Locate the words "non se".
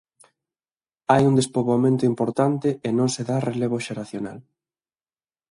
2.97-3.21